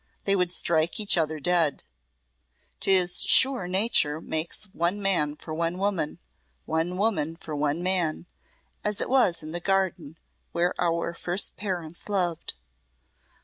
[0.23, 1.83] They would strike each other dead.
[2.79, 6.17] 'Tis sure nature makes one man for one woman,
[6.65, 8.25] one woman for one man
[8.83, 10.17] as it was in the garden
[10.53, 12.55] where our first parents loved.